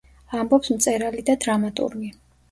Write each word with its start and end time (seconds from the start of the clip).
ამბობს 0.43 0.71
მწერალი 0.75 1.25
და 1.27 1.35
დრამატურგი. 1.43 2.09